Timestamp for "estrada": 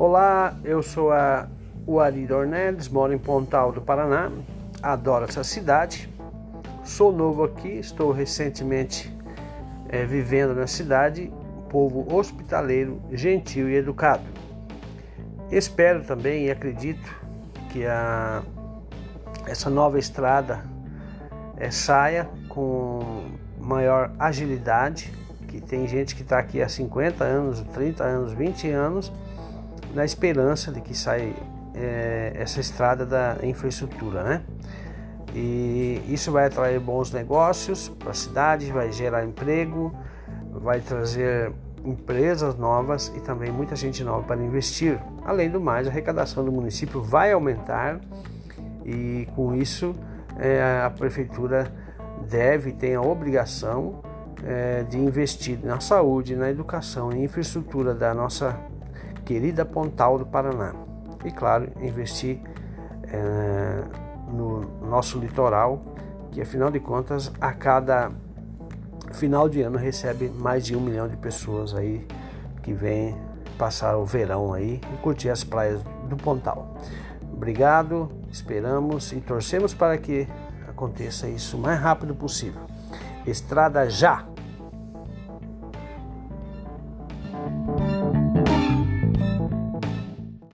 19.98-20.64, 32.60-33.04, 83.24-83.88